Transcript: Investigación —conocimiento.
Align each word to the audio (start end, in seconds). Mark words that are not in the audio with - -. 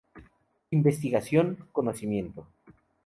Investigación 0.77 1.47
—conocimiento. 1.73 2.47